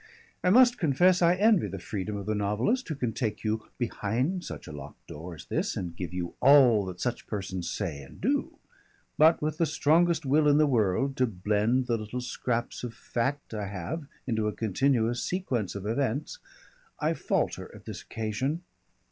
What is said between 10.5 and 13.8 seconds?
the world to blend the little scraps of fact I